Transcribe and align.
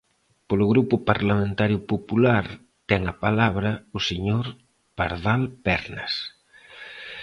Polo 0.47 0.65
Grupo 0.71 0.95
Parlamentario 1.09 1.79
Popular, 1.91 2.45
ten 2.89 3.01
a 3.13 3.15
palabra 3.25 3.71
o 3.97 3.99
señor 4.09 4.45
Pardal 4.97 5.41
Pernas. 5.65 6.13